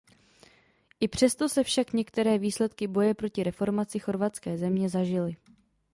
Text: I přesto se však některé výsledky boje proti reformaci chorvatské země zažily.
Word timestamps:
I 0.99 1.07
přesto 1.07 1.49
se 1.49 1.63
však 1.63 1.93
některé 1.93 2.37
výsledky 2.37 2.87
boje 2.87 3.13
proti 3.13 3.43
reformaci 3.43 3.99
chorvatské 3.99 4.57
země 4.57 4.89
zažily. 4.89 5.35